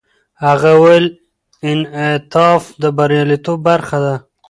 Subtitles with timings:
[0.45, 1.05] هغه وویل،
[1.71, 4.15] انعطاف د بریالیتوب برخه ده.